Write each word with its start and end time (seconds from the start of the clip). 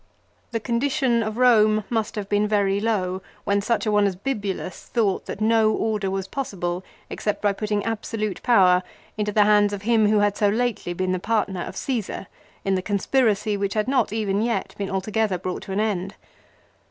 1 0.49 0.49
The 0.53 0.59
condition 0.59 1.21
of 1.21 1.35
Eome 1.35 1.83
must 1.91 2.15
have 2.15 2.27
been 2.27 2.47
very 2.47 2.79
low 2.79 3.21
when 3.43 3.61
such 3.61 3.85
a 3.85 3.91
one 3.91 4.07
as 4.07 4.15
Bibulus 4.15 4.85
thought 4.87 5.27
that 5.27 5.39
no 5.39 5.71
order 5.71 6.09
was 6.09 6.27
possible 6.27 6.83
except 7.07 7.39
by 7.39 7.53
putting 7.53 7.85
absolute 7.85 8.41
power 8.41 8.81
into 9.15 9.31
the 9.31 9.43
hands 9.43 9.73
of 9.73 9.83
him 9.83 10.07
who 10.09 10.17
had 10.17 10.35
so 10.35 10.49
lately 10.49 10.93
been 10.93 11.11
the 11.11 11.19
partner 11.19 11.61
of 11.61 11.75
Csesar 11.75 12.25
in 12.65 12.73
the 12.73 12.81
conspiracy 12.81 13.55
which 13.55 13.75
had 13.75 13.87
not 13.87 14.11
even 14.11 14.41
yet 14.41 14.73
been 14.75 14.89
alto 14.89 15.11
gether 15.11 15.37
brought 15.37 15.61
to 15.61 15.71
an 15.71 15.79
end. 15.79 16.15